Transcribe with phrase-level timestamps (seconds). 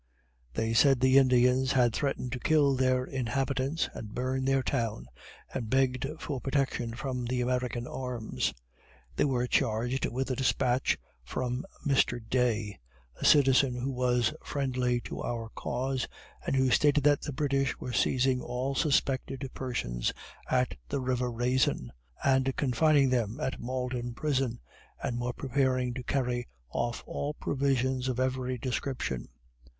[0.55, 5.05] They said the Indians had threatened to kill their inhabitants and burn their town,
[5.53, 8.51] and begged for protection from the American arms.
[9.15, 12.19] They were charged with a despatch from Mr.
[12.27, 12.79] Day,
[13.17, 16.07] a citizen who was friendly to our cause,
[16.47, 20.13] and who stated that the British were seizing all suspected persons
[20.49, 21.91] at the river "Raisin,"
[22.23, 24.61] and confining them at Malden prison,
[25.03, 29.29] and were preparing to carry off all provisions of every description.